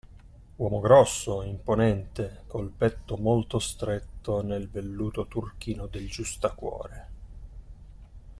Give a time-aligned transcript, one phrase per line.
[0.55, 7.07] Uomo grosso, imponente, col petto molto stretto nel velluto turchino del giustacuore.